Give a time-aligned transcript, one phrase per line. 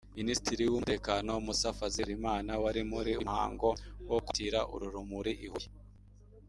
[0.19, 3.67] Minisitiri w’Umutekano Mussa Fazil Harerimana wari muri uyu muhango
[4.09, 5.67] wo kwakira uru rumuri i Huye